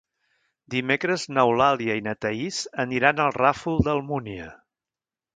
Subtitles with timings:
[0.75, 4.49] Dimecres n'Eulàlia i na Thaís aniran al Ràfol d'Almúnia.